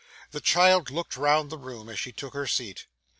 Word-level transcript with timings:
The 0.31 0.41
child 0.41 0.89
looked 0.89 1.15
round 1.15 1.51
the 1.51 1.59
room 1.59 1.87
as 1.87 1.99
she 1.99 2.11
took 2.11 2.33
her 2.33 2.47
seat. 2.47 2.87